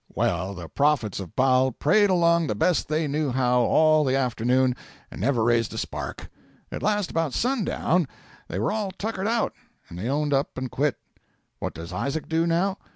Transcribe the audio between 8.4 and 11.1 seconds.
they were all tuckered out, and they owned up and quit.